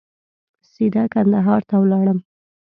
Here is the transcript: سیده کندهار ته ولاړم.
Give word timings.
سیده 0.71 1.03
کندهار 1.13 1.61
ته 1.69 1.75
ولاړم. 1.79 2.19